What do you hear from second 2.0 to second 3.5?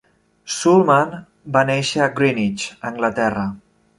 a Greenwich, Anglaterra.